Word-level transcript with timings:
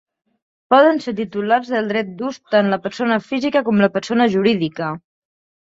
Poden 0.73 1.01
ser 1.03 1.13
titulars 1.19 1.69
del 1.73 1.91
dret 1.91 2.09
d'ús 2.23 2.41
tant 2.55 2.71
la 2.73 2.81
persona 2.87 3.21
física 3.29 3.65
com 3.71 3.85
la 3.87 3.93
persona 4.01 4.31
jurídica. 4.37 4.93